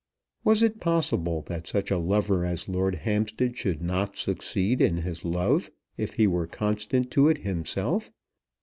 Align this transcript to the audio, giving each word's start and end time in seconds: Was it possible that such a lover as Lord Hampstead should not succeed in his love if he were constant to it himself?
Was 0.43 0.63
it 0.63 0.79
possible 0.79 1.43
that 1.45 1.67
such 1.67 1.91
a 1.91 1.99
lover 1.99 2.43
as 2.43 2.67
Lord 2.67 2.95
Hampstead 2.95 3.55
should 3.55 3.83
not 3.83 4.17
succeed 4.17 4.81
in 4.81 4.97
his 4.97 5.23
love 5.23 5.69
if 5.95 6.15
he 6.15 6.25
were 6.25 6.47
constant 6.47 7.11
to 7.11 7.29
it 7.29 7.37
himself? 7.37 8.11